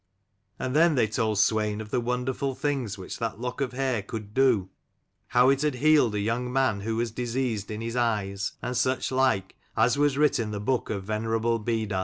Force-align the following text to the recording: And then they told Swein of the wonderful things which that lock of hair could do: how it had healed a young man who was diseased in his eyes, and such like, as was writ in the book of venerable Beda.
And 0.57 0.75
then 0.75 0.95
they 0.95 1.05
told 1.05 1.37
Swein 1.37 1.79
of 1.79 1.91
the 1.91 2.01
wonderful 2.01 2.55
things 2.55 2.97
which 2.97 3.19
that 3.19 3.39
lock 3.39 3.61
of 3.61 3.73
hair 3.73 4.01
could 4.01 4.33
do: 4.33 4.69
how 5.27 5.49
it 5.51 5.61
had 5.61 5.75
healed 5.75 6.15
a 6.15 6.19
young 6.19 6.51
man 6.51 6.79
who 6.79 6.95
was 6.95 7.11
diseased 7.11 7.69
in 7.69 7.81
his 7.81 7.95
eyes, 7.95 8.53
and 8.63 8.75
such 8.75 9.11
like, 9.11 9.57
as 9.77 9.99
was 9.99 10.17
writ 10.17 10.39
in 10.39 10.49
the 10.49 10.59
book 10.59 10.89
of 10.89 11.03
venerable 11.03 11.59
Beda. 11.59 11.99